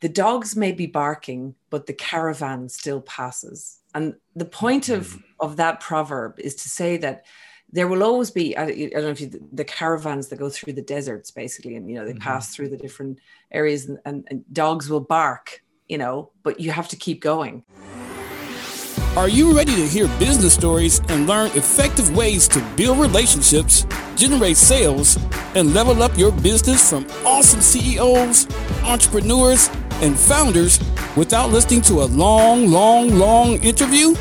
[0.00, 3.80] the dogs may be barking, but the caravan still passes.
[3.94, 5.22] And the point of, mm.
[5.40, 7.24] of that proverb is to say that
[7.72, 10.82] there will always be I, don't know if you, the caravans that go through the
[10.82, 12.20] deserts basically and you know they mm-hmm.
[12.20, 13.20] pass through the different
[13.52, 17.62] areas and, and, and dogs will bark you know but you have to keep going
[19.16, 24.56] are you ready to hear business stories and learn effective ways to build relationships, generate
[24.56, 25.18] sales,
[25.56, 28.46] and level up your business from awesome CEOs,
[28.84, 29.68] entrepreneurs,
[30.02, 30.80] and founders
[31.16, 34.12] without listening to a long, long, long interview?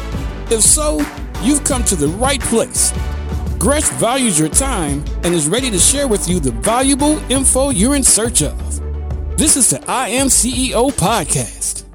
[0.52, 1.00] If so,
[1.42, 2.94] you've come to the right place.
[3.58, 7.96] Gresh values your time and is ready to share with you the valuable info you're
[7.96, 8.58] in search of.
[9.38, 11.86] This is the I Am CEO podcast.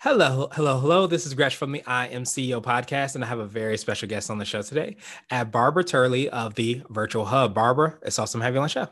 [0.00, 1.06] Hello, hello, hello.
[1.06, 4.08] This is Gresh from the I Am CEO podcast, and I have a very special
[4.08, 4.96] guest on the show today,
[5.28, 7.52] at Barbara Turley of the Virtual Hub.
[7.52, 8.88] Barbara, it's awesome having you on the show.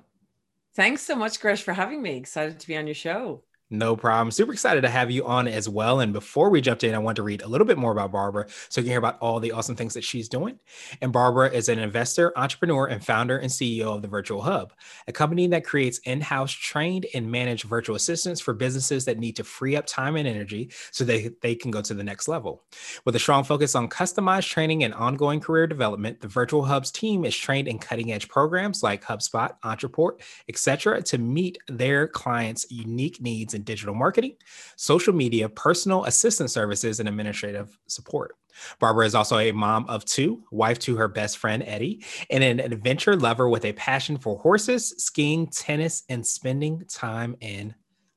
[0.75, 2.17] Thanks so much, Gresh, for having me.
[2.17, 3.45] Excited to be on your show.
[3.69, 4.31] No problem.
[4.31, 5.99] Super excited to have you on as well.
[5.99, 8.47] And before we jumped in, I want to read a little bit more about Barbara
[8.69, 10.61] so you can hear about all the awesome things that she's doing.
[11.03, 14.73] And Barbara is an investor, entrepreneur, and founder and CEO of the Virtual Hub,
[15.09, 19.35] a company that creates in house trained and managed virtual assistants for businesses that need
[19.35, 22.63] to free up time and energy so they, they can go to the next level.
[23.05, 27.25] With a strong focus on customized training and ongoing career development, the Virtual Hub's team
[27.25, 33.21] is trained in cutting edge programs like HubSpot, Ontraport, etc., to meet their clients' unique
[33.21, 34.37] needs in digital marketing,
[34.77, 38.37] social media, personal assistant services, and administrative support.
[38.79, 42.61] Barbara is also a mom of two, wife to her best friend Eddie, and an
[42.61, 47.75] adventure lover with a passion for horses, skiing, tennis, and spending time in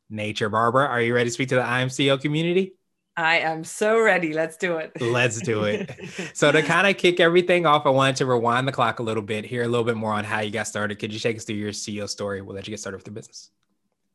[0.10, 0.50] nature.
[0.50, 2.74] Barbara, are you ready to speak to the I Am CEO community?
[3.20, 4.32] I am so ready.
[4.32, 4.94] Let's do it.
[5.02, 5.92] Let's do it.
[6.34, 9.24] so to kind of kick everything off, I wanted to rewind the clock a little
[9.24, 11.00] bit, hear a little bit more on how you got started.
[11.00, 12.42] Could you take us through your CEO story?
[12.42, 13.52] We'll let you get started with the business.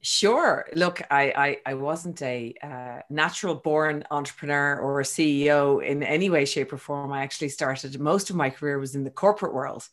[0.07, 0.67] Sure.
[0.75, 1.33] Look, I
[1.65, 6.75] I, I wasn't a uh, natural born entrepreneur or a CEO in any way, shape,
[6.75, 7.11] or form.
[7.11, 9.89] I actually started most of my career was in the corporate world,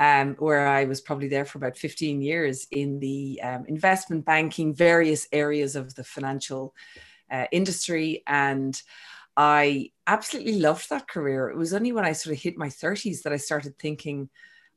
[0.00, 4.74] um, where I was probably there for about 15 years in the um, investment banking,
[4.74, 6.74] various areas of the financial
[7.30, 8.82] uh, industry, and
[9.36, 11.50] I absolutely loved that career.
[11.50, 14.28] It was only when I sort of hit my 30s that I started thinking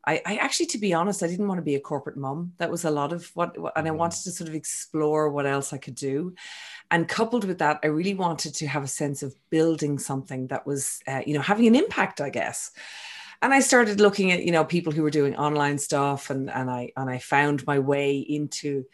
[0.10, 2.54] I, I, actually, to be honest, I didn't want to be a corporate mom.
[2.58, 3.98] That was a lot of what, and I mm.
[3.98, 6.34] wanted to sort of explore what else I could do.
[6.90, 10.66] And coupled with that, I really wanted to have a sense of building something that
[10.66, 12.72] was, uh, you know, having an impact, I guess.
[13.44, 16.70] And I started looking at, you know, people who were doing online stuff, and and
[16.70, 18.86] I and I found my way into,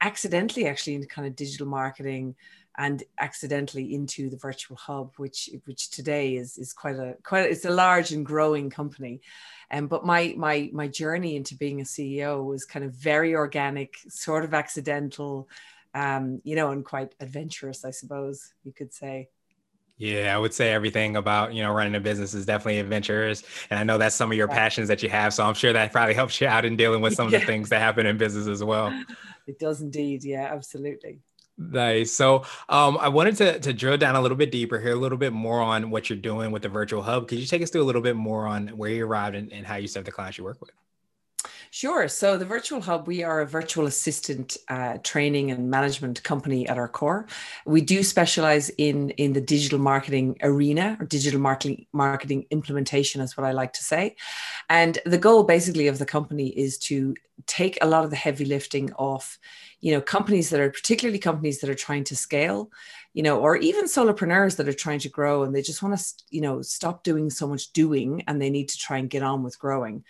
[0.00, 2.36] accidentally actually into kind of digital marketing,
[2.76, 7.64] and accidentally into the virtual hub, which which today is is quite a quite it's
[7.64, 9.20] a large and growing company.
[9.70, 13.94] Um, but my my my journey into being a CEO was kind of very organic,
[14.08, 15.48] sort of accidental,
[15.94, 19.28] um, you know, and quite adventurous, I suppose you could say.
[19.96, 23.78] Yeah, I would say everything about you know running a business is definitely adventurous, and
[23.78, 24.54] I know that's some of your yeah.
[24.54, 25.32] passions that you have.
[25.32, 27.36] So I'm sure that probably helps you out in dealing with some yeah.
[27.36, 28.92] of the things that happen in business as well.
[29.46, 30.24] It does indeed.
[30.24, 31.20] Yeah, absolutely.
[31.56, 32.12] Nice.
[32.12, 35.18] So um, I wanted to, to drill down a little bit deeper, hear a little
[35.18, 37.28] bit more on what you're doing with the virtual hub.
[37.28, 39.64] Could you take us through a little bit more on where you arrived and, and
[39.64, 40.72] how you serve the clients you work with?
[41.74, 42.06] Sure.
[42.06, 46.78] So the Virtual Hub, we are a virtual assistant uh, training and management company at
[46.78, 47.26] our core.
[47.66, 53.36] We do specialize in in the digital marketing arena or digital marketing marketing implementation, is
[53.36, 54.14] what I like to say.
[54.70, 58.44] And the goal, basically, of the company is to take a lot of the heavy
[58.44, 59.40] lifting off,
[59.80, 62.70] you know, companies that are particularly companies that are trying to scale,
[63.14, 66.04] you know, or even solopreneurs that are trying to grow and they just want to,
[66.30, 69.42] you know, stop doing so much doing and they need to try and get on
[69.42, 70.04] with growing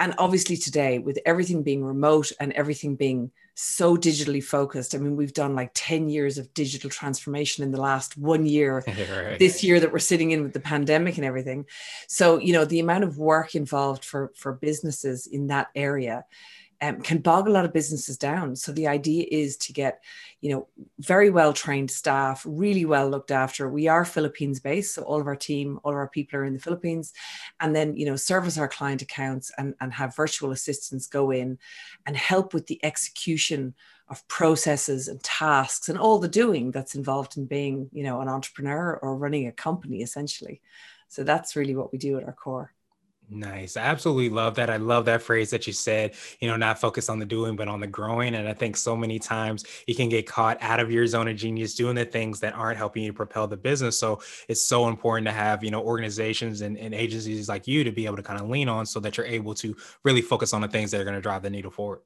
[0.00, 5.14] and obviously today with everything being remote and everything being so digitally focused i mean
[5.14, 9.38] we've done like 10 years of digital transformation in the last one year right.
[9.38, 11.66] this year that we're sitting in with the pandemic and everything
[12.08, 16.24] so you know the amount of work involved for for businesses in that area
[16.82, 18.56] um, can bog a lot of businesses down.
[18.56, 20.02] So the idea is to get,
[20.40, 20.68] you know,
[20.98, 23.68] very well trained staff, really well looked after.
[23.68, 26.54] We are Philippines based, so all of our team, all of our people are in
[26.54, 27.12] the Philippines,
[27.60, 31.58] and then you know service our client accounts and and have virtual assistants go in
[32.06, 33.74] and help with the execution
[34.08, 38.28] of processes and tasks and all the doing that's involved in being you know an
[38.28, 40.60] entrepreneur or running a company essentially.
[41.08, 42.72] So that's really what we do at our core.
[43.32, 43.76] Nice.
[43.76, 44.70] I absolutely love that.
[44.70, 47.68] I love that phrase that you said, you know, not focus on the doing, but
[47.68, 48.34] on the growing.
[48.34, 51.36] And I think so many times you can get caught out of your zone of
[51.36, 53.96] genius doing the things that aren't helping you propel the business.
[53.96, 57.92] So it's so important to have, you know, organizations and, and agencies like you to
[57.92, 60.60] be able to kind of lean on so that you're able to really focus on
[60.60, 62.00] the things that are going to drive the needle forward.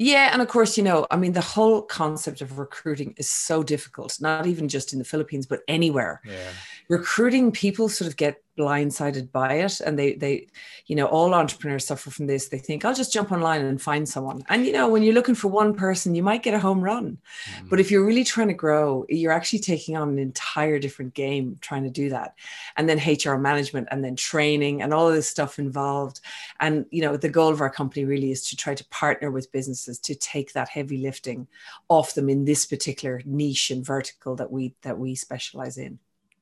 [0.00, 3.64] Yeah, and of course, you know, I mean, the whole concept of recruiting is so
[3.64, 6.20] difficult, not even just in the Philippines, but anywhere.
[6.24, 6.50] Yeah.
[6.88, 9.80] Recruiting people sort of get blindsided by it.
[9.80, 10.48] And they they
[10.86, 12.48] you know all entrepreneurs suffer from this.
[12.48, 14.42] They think i'll just jump online and find someone.
[14.48, 17.18] And you know when you're looking for one person you might get a home run.
[17.60, 17.70] Mm.
[17.70, 21.56] but if you're really trying to grow you're actually taking on an entire different game
[21.60, 22.34] trying to do that.
[22.76, 26.20] And then hr management and then training and all of this stuff involved.
[26.60, 29.52] And you know the goal of our company really is to try to partner with
[29.52, 31.46] businesses to take that heavy lifting
[31.88, 35.98] off them in this particular niche and vertical that we that we specialize in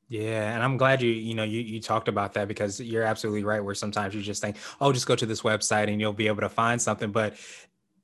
[0.08, 3.42] yeah, and I'm glad you you know you you talked about that because you're absolutely
[3.42, 3.60] right.
[3.60, 6.42] Where sometimes you just think, oh, just go to this website and you'll be able
[6.42, 7.34] to find something, but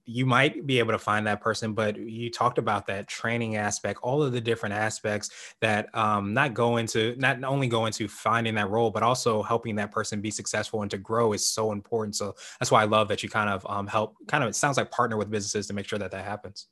[0.05, 1.75] you might be able to find that person.
[1.75, 6.55] But you talked about that training aspect, all of the different aspects that um, not
[6.55, 10.33] go into not only go into finding that role, but also helping that person be
[10.33, 12.17] successful and to grow is so important.
[12.17, 14.77] So that's why I love that you kind of um, help, kind of it sounds
[14.77, 16.67] like partner with businesses to make sure that that happens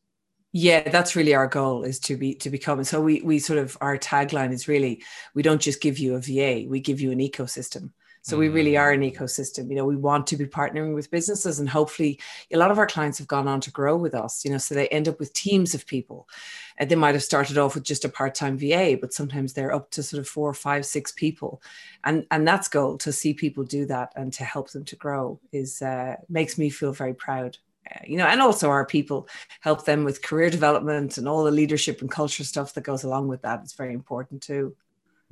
[0.53, 2.79] yeah that's really our goal is to be to become.
[2.79, 5.03] And so we we sort of our tagline is really
[5.35, 7.91] we don't just give you a va we give you an ecosystem.
[8.23, 9.17] So we really are an mm.
[9.17, 9.71] ecosystem.
[9.71, 12.21] You know we want to be partnering with businesses and hopefully
[12.53, 14.75] a lot of our clients have gone on to grow with us you know so
[14.75, 16.29] they end up with teams of people.
[16.79, 19.91] And they might have started off with just a part-time va but sometimes they're up
[19.93, 21.63] to sort of four five six people.
[22.03, 25.39] And and that's goal to see people do that and to help them to grow
[25.53, 27.59] is uh, makes me feel very proud
[28.07, 29.29] you know, and also our people
[29.61, 33.29] help them with career development and all the leadership and culture stuff that goes along
[33.29, 33.61] with that.
[33.63, 34.77] It's very important too.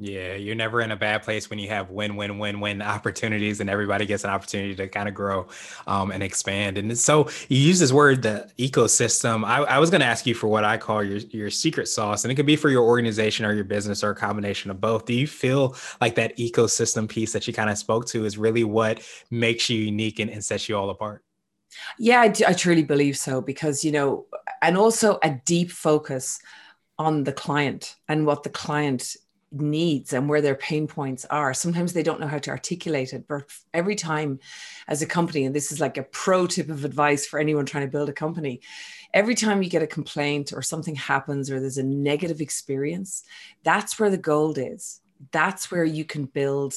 [0.01, 3.59] Yeah, you're never in a bad place when you have win, win, win, win opportunities,
[3.59, 5.49] and everybody gets an opportunity to kind of grow
[5.89, 6.79] um, and expand.
[6.79, 9.45] And so you use this word, the ecosystem.
[9.45, 12.25] I, I was going to ask you for what I call your your secret sauce,
[12.25, 15.05] and it could be for your organization or your business or a combination of both.
[15.05, 18.63] Do you feel like that ecosystem piece that you kind of spoke to is really
[18.63, 19.03] what
[19.33, 21.25] makes you unique and, and sets you all apart?
[21.99, 24.27] Yeah, I, I truly believe so because, you know,
[24.63, 26.41] and also a deep focus
[26.99, 29.17] on the client and what the client
[29.51, 31.55] needs and where their pain points are.
[31.55, 34.39] Sometimes they don't know how to articulate it, but every time
[34.89, 37.87] as a company, and this is like a pro tip of advice for anyone trying
[37.87, 38.61] to build a company,
[39.15, 43.25] every time you get a complaint or something happens or there's a negative experience,
[43.63, 45.01] that's where the gold is.
[45.33, 46.75] That's where you can build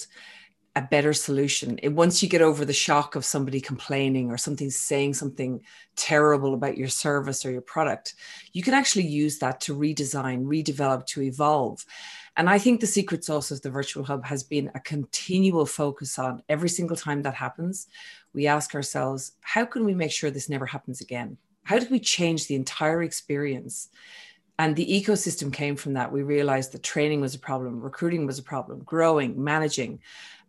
[0.75, 1.77] a better solution.
[1.83, 5.61] It, once you get over the shock of somebody complaining or something saying something
[5.95, 8.15] terrible about your service or your product,
[8.53, 11.85] you can actually use that to redesign, redevelop, to evolve.
[12.37, 16.17] And I think the secret sauce of the virtual hub has been a continual focus
[16.17, 17.87] on every single time that happens.
[18.33, 21.37] We ask ourselves, how can we make sure this never happens again?
[21.63, 23.89] How do we change the entire experience
[24.61, 26.11] and the ecosystem came from that.
[26.11, 29.99] We realized that training was a problem, recruiting was a problem, growing, managing,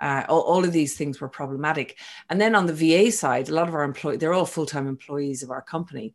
[0.03, 1.97] uh, all, all, of these things were problematic.
[2.29, 4.87] And then on the VA side, a lot of our employees, they're all full time
[4.87, 6.13] employees of our company.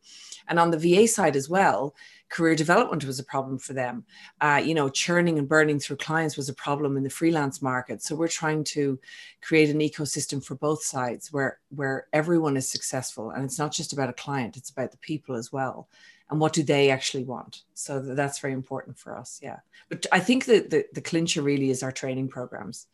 [0.47, 1.95] And on the VA side as well,
[2.29, 4.05] career development was a problem for them.
[4.41, 8.03] Uh, you know, churning and burning through clients was a problem in the freelance market.
[8.03, 8.99] So we're trying to
[9.41, 13.91] create an ecosystem for both sides where where everyone is successful, and it's not just
[13.91, 15.87] about a client; it's about the people as well
[16.29, 17.63] and what do they actually want?
[17.73, 19.59] So that's very important for us yeah.
[19.89, 22.87] But i think that the, the clincher really is our training programs.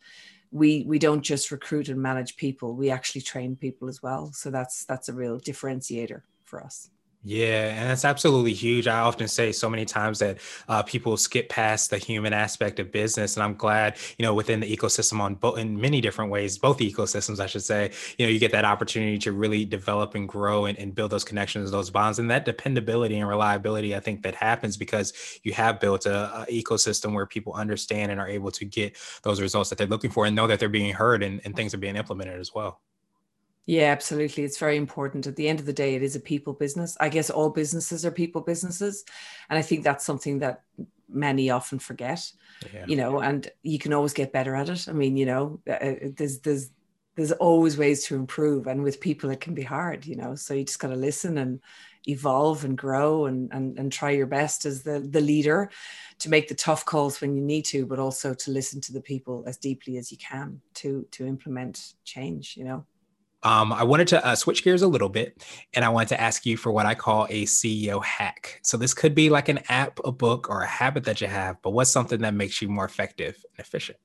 [0.50, 4.32] We we don't just recruit and manage people we actually train people as well.
[4.32, 6.90] So that's that's a real differentiator for us
[7.26, 8.86] yeah, and that's absolutely huge.
[8.86, 10.36] I often say so many times that
[10.68, 14.60] uh, people skip past the human aspect of business, and I'm glad you know within
[14.60, 17.92] the ecosystem on both in many different ways, both ecosystems, I should say.
[18.18, 21.24] You know, you get that opportunity to really develop and grow and, and build those
[21.24, 23.96] connections, those bonds, and that dependability and reliability.
[23.96, 25.14] I think that happens because
[25.44, 29.40] you have built a, a ecosystem where people understand and are able to get those
[29.40, 31.78] results that they're looking for and know that they're being heard and, and things are
[31.78, 32.82] being implemented as well.
[33.66, 34.44] Yeah, absolutely.
[34.44, 35.26] It's very important.
[35.26, 36.96] At the end of the day, it is a people business.
[37.00, 39.04] I guess all businesses are people businesses.
[39.48, 40.62] And I think that's something that
[41.08, 42.30] many often forget,
[42.72, 42.84] yeah.
[42.86, 44.86] you know, and you can always get better at it.
[44.88, 46.70] I mean, you know, uh, uh, there's, there's,
[47.16, 48.66] there's always ways to improve.
[48.66, 51.38] And with people, it can be hard, you know, so you just got to listen
[51.38, 51.60] and
[52.06, 55.70] evolve and grow and, and, and try your best as the, the leader
[56.18, 59.00] to make the tough calls when you need to, but also to listen to the
[59.00, 62.84] people as deeply as you can to, to implement change, you know.
[63.44, 66.46] Um, I wanted to uh, switch gears a little bit and I wanted to ask
[66.46, 68.58] you for what I call a CEO hack.
[68.62, 71.60] So, this could be like an app, a book, or a habit that you have,
[71.62, 73.98] but what's something that makes you more effective and efficient?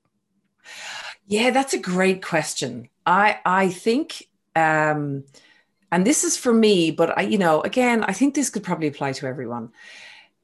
[1.26, 2.88] Yeah, that's a great question.
[3.06, 5.24] I, I think, um,
[5.90, 8.88] and this is for me, but I, you know, again, I think this could probably
[8.88, 9.70] apply to everyone.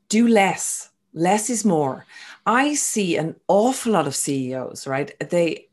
[0.09, 0.91] Do less.
[1.13, 2.07] Less is more.
[2.45, 5.13] I see an awful lot of CEOs, right?
[5.31, 5.69] They,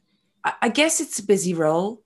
[0.61, 2.02] I guess it's a busy role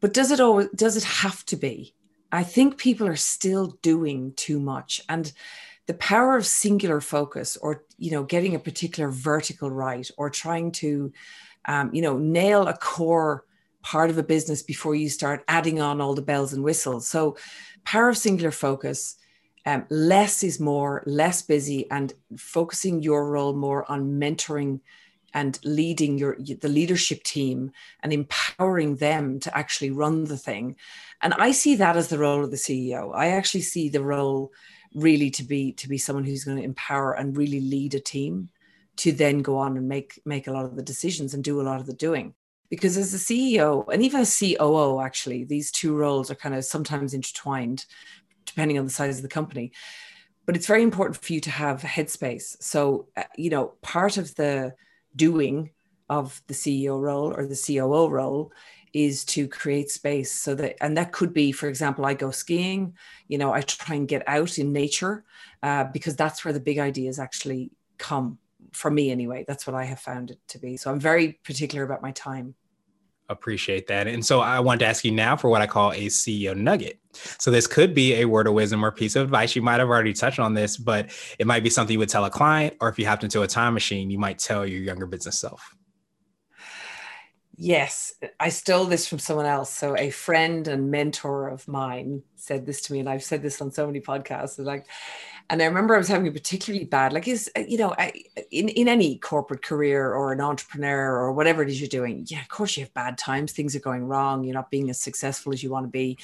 [0.00, 1.94] but does it always does it have to be
[2.30, 5.00] I think people are still doing too much.
[5.08, 5.32] And
[5.86, 10.72] the power of singular focus or, you know, getting a particular vertical right or trying
[10.72, 11.12] to,
[11.64, 13.44] um, you know, nail a core
[13.82, 17.08] part of a business before you start adding on all the bells and whistles.
[17.08, 17.36] So,
[17.84, 19.16] power of singular focus,
[19.64, 24.80] um, less is more, less busy, and focusing your role more on mentoring
[25.34, 30.76] and leading your the leadership team and empowering them to actually run the thing.
[31.20, 34.52] And i see that as the role of the ceo i actually see the role
[34.94, 38.48] really to be to be someone who's going to empower and really lead a team
[38.96, 41.62] to then go on and make make a lot of the decisions and do a
[41.62, 42.34] lot of the doing.
[42.70, 46.64] Because as a ceo and even a coo actually these two roles are kind of
[46.64, 47.84] sometimes intertwined
[48.44, 49.72] depending on the size of the company.
[50.46, 52.56] But it's very important for you to have headspace.
[52.60, 54.74] So uh, you know part of the
[55.16, 55.70] doing
[56.08, 58.52] of the CEO role or the COO role
[58.92, 62.94] is to create space so that and that could be for example i go skiing
[63.28, 65.24] you know i try and get out in nature
[65.62, 68.38] uh, because that's where the big ideas actually come
[68.72, 69.44] for me anyway.
[69.46, 70.76] That's what i have found it to be.
[70.76, 72.54] So i'm very particular about my time
[73.28, 76.06] appreciate that and so i want to ask you now for what i call a
[76.06, 79.62] ceo nugget so this could be a word of wisdom or piece of advice you
[79.62, 82.30] might have already touched on this but it might be something you would tell a
[82.30, 85.38] client or if you hopped into a time machine you might tell your younger business
[85.38, 85.74] self
[87.60, 89.72] Yes, I stole this from someone else.
[89.72, 93.60] So a friend and mentor of mine said this to me, and I've said this
[93.60, 94.64] on so many podcasts.
[94.64, 94.86] Like,
[95.50, 98.12] and I remember I was having a particularly bad, like, is you know, I,
[98.50, 102.42] in in any corporate career or an entrepreneur or whatever it is you're doing, yeah,
[102.42, 103.52] of course you have bad times.
[103.52, 104.44] Things are going wrong.
[104.44, 106.18] You're not being as successful as you want to be.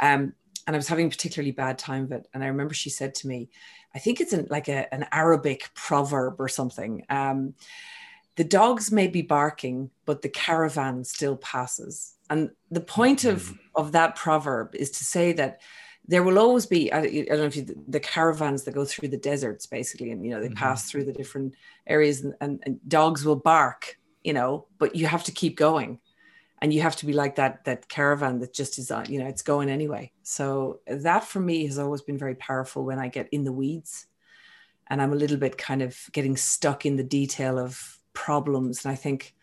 [0.00, 0.34] Um,
[0.66, 2.28] and I was having a particularly bad time of it.
[2.34, 3.48] And I remember she said to me,
[3.94, 7.04] I think it's an, like a, an Arabic proverb or something.
[7.08, 7.54] Um,
[8.34, 12.14] the dogs may be barking, but the caravan still passes.
[12.28, 13.54] And the point of, mm-hmm.
[13.76, 15.60] of that proverb is to say that
[16.08, 19.16] there will always be, I, don't know if you, the caravans that go through the
[19.16, 20.54] deserts, basically, and, you know, they mm-hmm.
[20.54, 21.54] pass through the different
[21.86, 25.98] areas and, and, and dogs will bark, you know, but you have to keep going
[26.62, 29.26] and you have to be like that that caravan that just is on you know
[29.26, 33.28] it's going anyway so that for me has always been very powerful when i get
[33.30, 34.06] in the weeds
[34.86, 38.84] and i'm a little bit kind of getting stuck in the detail of problems.
[38.84, 39.34] And I think,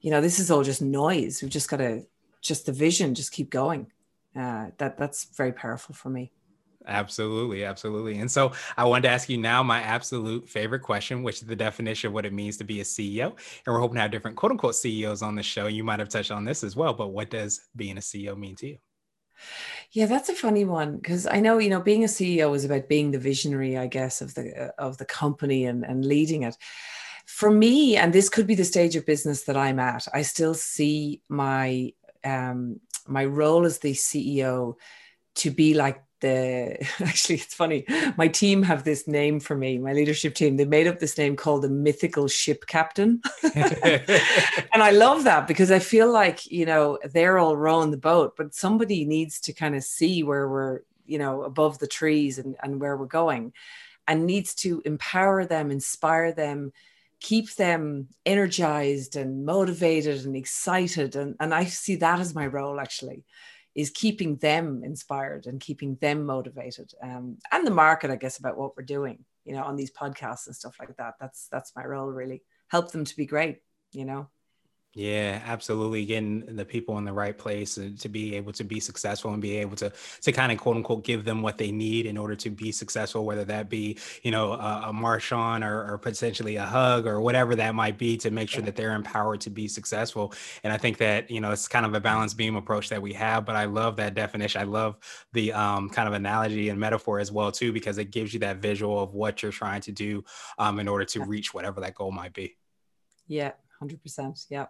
[0.00, 1.42] you know, this is all just noise.
[1.42, 2.06] We've just got to
[2.40, 3.88] just the vision, just keep going.
[4.36, 6.32] Uh, that that's very powerful for me.
[6.86, 8.18] Absolutely, absolutely.
[8.18, 11.56] And so I wanted to ask you now my absolute favorite question, which is the
[11.56, 13.28] definition of what it means to be a CEO.
[13.28, 15.66] And we're hoping to have different quote unquote CEOs on the show.
[15.66, 18.56] You might have touched on this as well, but what does being a CEO mean
[18.56, 18.78] to you?
[19.92, 22.88] Yeah, that's a funny one because I know you know being a CEO is about
[22.88, 26.56] being the visionary, I guess, of the of the company and and leading it
[27.26, 30.54] for me, and this could be the stage of business that I'm at, I still
[30.54, 31.92] see my
[32.24, 34.74] um, my role as the CEO
[35.36, 37.84] to be like the actually it's funny.
[38.16, 40.56] My team have this name for me my leadership team.
[40.56, 43.20] They made up this name called the mythical ship captain.
[44.74, 48.34] And i love that because i feel like you know they're all rowing the boat
[48.36, 52.56] but somebody needs to kind of see where we're you know above the trees and,
[52.60, 53.52] and where we're going
[54.08, 56.72] and needs to empower them inspire them
[57.28, 61.16] keep them energized and motivated and excited.
[61.16, 63.24] And, and i see that as my role actually
[63.74, 68.56] is keeping them inspired and keeping them motivated um, and the market i guess about
[68.56, 71.14] what we're doing you know on these podcasts and stuff like that.
[71.20, 72.42] That's that's my role really.
[72.68, 73.58] Help them to be great
[73.92, 74.28] you know
[74.96, 76.04] yeah, absolutely.
[76.04, 79.56] Getting the people in the right place to be able to be successful and be
[79.56, 82.50] able to to kind of quote unquote give them what they need in order to
[82.50, 87.08] be successful, whether that be you know a, a on or, or potentially a hug
[87.08, 90.32] or whatever that might be, to make sure that they're empowered to be successful.
[90.62, 93.12] And I think that you know it's kind of a balance beam approach that we
[93.14, 93.44] have.
[93.44, 94.60] But I love that definition.
[94.60, 94.96] I love
[95.32, 98.58] the um, kind of analogy and metaphor as well too, because it gives you that
[98.58, 100.22] visual of what you're trying to do
[100.56, 102.56] um, in order to reach whatever that goal might be.
[103.26, 104.38] Yeah, hundred percent.
[104.48, 104.66] Yeah.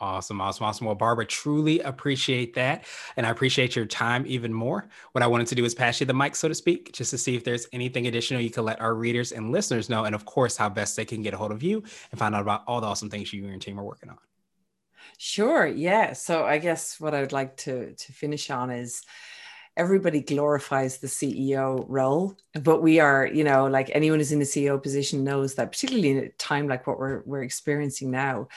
[0.00, 0.86] Awesome, awesome, awesome.
[0.86, 2.86] Well, Barbara, truly appreciate that.
[3.16, 4.88] And I appreciate your time even more.
[5.12, 7.18] What I wanted to do is pass you the mic, so to speak, just to
[7.18, 10.04] see if there's anything additional you can let our readers and listeners know.
[10.04, 12.40] And of course, how best they can get a hold of you and find out
[12.40, 14.16] about all the awesome things you and your team are working on.
[15.18, 15.66] Sure.
[15.66, 16.14] Yeah.
[16.14, 19.02] So I guess what I would like to, to finish on is
[19.76, 24.44] everybody glorifies the CEO role, but we are, you know, like anyone who's in the
[24.44, 28.48] CEO position knows that, particularly in a time like what we're, we're experiencing now,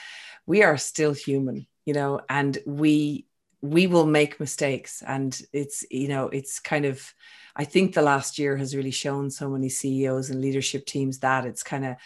[0.46, 3.26] we are still human you know and we
[3.64, 5.02] we will make mistakes.
[5.06, 7.12] And it's you know it's kind of
[7.56, 11.46] i think the last year has really shown so many ceos and leadership teams that
[11.46, 11.96] it's kind of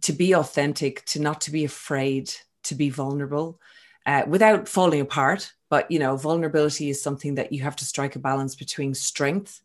[0.00, 2.32] to be authentic to not to be afraid
[2.64, 3.60] to be vulnerable
[4.06, 5.52] uh, without falling apart.
[5.70, 9.60] But you know vulnerability is something that you have to strike a balance between strength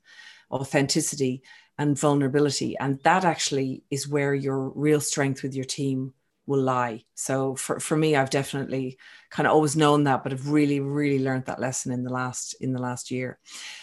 [0.51, 1.41] authenticity
[1.79, 2.77] and vulnerability.
[2.77, 6.13] And that actually is where your real strength with your team
[6.45, 7.03] will lie.
[7.15, 8.97] So for, for me, I've definitely
[9.29, 12.55] kind of always known that, but I've really, really learned that lesson in the last
[12.59, 13.39] in the last year.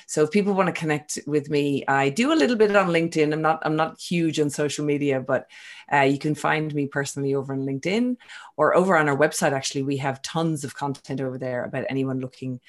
[0.06, 3.32] So if people want to connect with me, I do a little bit on LinkedIn.
[3.32, 5.46] I'm not I'm not huge on social media, but
[5.92, 8.16] uh, you can find me personally over on LinkedIn
[8.56, 9.52] or over on our website.
[9.52, 12.60] Actually, we have tons of content over there about anyone looking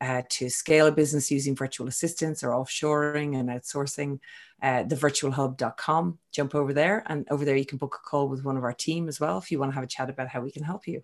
[0.00, 4.18] uh, to scale a business using virtual assistants or offshoring and outsourcing,
[4.62, 6.18] uh, thevirtualhub.com.
[6.32, 8.72] Jump over there, and over there you can book a call with one of our
[8.72, 10.86] team as well if you want to have a chat about how we can help
[10.86, 11.02] you.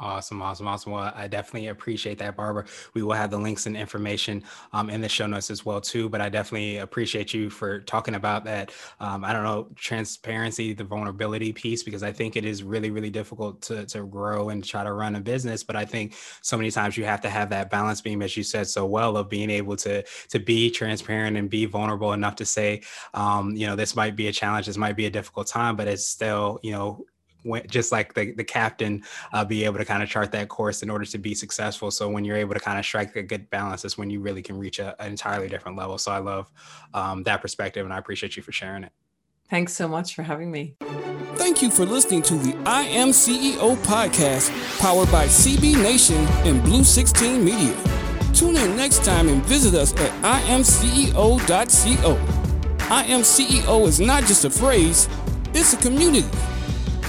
[0.00, 0.92] Awesome, awesome, awesome.
[0.92, 2.66] Well, I definitely appreciate that, Barbara.
[2.94, 6.08] We will have the links and information um, in the show notes as well too.
[6.08, 8.70] But I definitely appreciate you for talking about that.
[9.00, 13.10] Um, I don't know transparency, the vulnerability piece, because I think it is really, really
[13.10, 15.64] difficult to to grow and try to run a business.
[15.64, 18.44] But I think so many times you have to have that balance beam, as you
[18.44, 22.44] said so well, of being able to to be transparent and be vulnerable enough to
[22.44, 22.82] say,
[23.14, 25.88] um, you know, this might be a challenge, this might be a difficult time, but
[25.88, 27.04] it's still, you know,
[27.68, 29.02] just like the, the captain
[29.32, 31.90] uh, be able to kind of chart that course in order to be successful.
[31.90, 34.42] So when you're able to kind of strike a good balance is when you really
[34.42, 35.98] can reach a, an entirely different level.
[35.98, 36.50] So i love
[36.94, 38.92] um, that perspective and i appreciate you for sharing it.
[39.50, 40.76] Thanks so much for having me.
[41.36, 46.62] Thank you for listening to the i am ceo podcast powered by cb nation and
[46.64, 47.76] blue 16 media.
[48.34, 52.18] Tune in next time and visit us at iamceo.co
[52.90, 55.08] i am ceo is not just a phrase
[55.54, 56.28] it's a community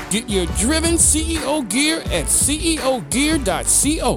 [0.10, 4.16] Get your driven CEO gear at ceogear.co.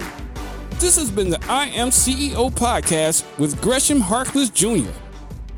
[0.79, 4.91] This has been the I Am CEO podcast with Gresham Harkless Jr.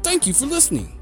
[0.03, 0.94] Thank you for listening.